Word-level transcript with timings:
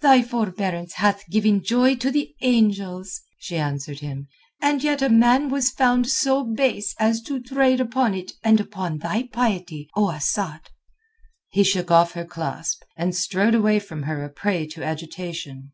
"Thy 0.00 0.22
forbearance 0.22 0.94
hath 0.94 1.28
given 1.28 1.62
joy 1.62 1.96
to 1.96 2.10
the 2.10 2.34
angels," 2.40 3.20
she 3.36 3.58
answered 3.58 4.00
him, 4.00 4.26
"and 4.62 4.82
yet 4.82 5.02
a 5.02 5.10
man 5.10 5.50
was 5.50 5.68
found 5.68 6.08
so 6.08 6.44
base 6.44 6.94
as 6.98 7.20
to 7.20 7.42
trade 7.42 7.78
upon 7.78 8.14
it 8.14 8.32
and 8.42 8.58
upon 8.58 8.96
thy 9.00 9.24
piety, 9.30 9.90
O 9.94 10.08
Asad!" 10.10 10.70
He 11.50 11.62
shook 11.62 11.90
off 11.90 12.12
her 12.12 12.24
clasp, 12.24 12.84
and 12.96 13.14
strode 13.14 13.54
away 13.54 13.78
from 13.78 14.04
her 14.04 14.24
a 14.24 14.30
prey 14.30 14.66
to 14.68 14.82
agitation. 14.82 15.72